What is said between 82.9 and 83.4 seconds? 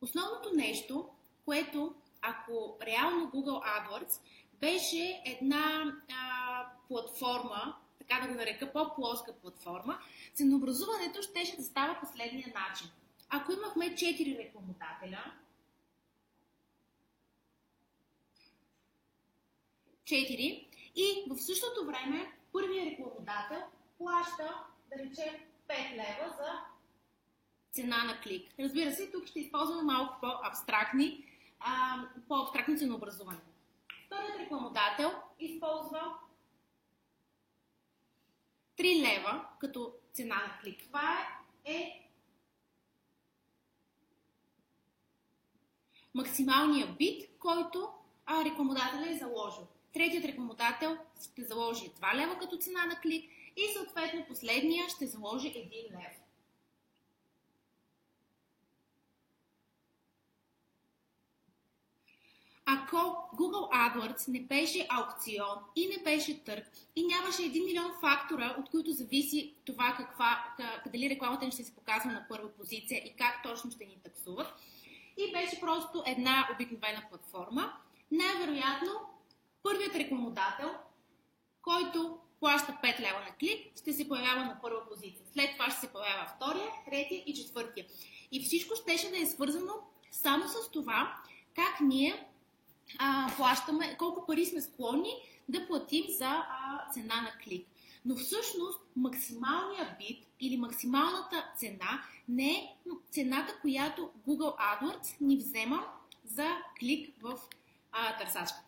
лева на